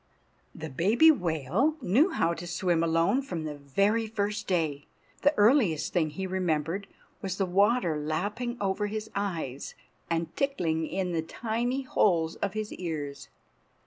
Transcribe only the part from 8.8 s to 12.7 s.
his eyes and tickling in the tiny holes of